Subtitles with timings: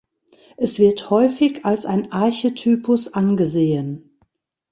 [0.57, 4.09] Es wird häufig als ein Archetypus angesehen.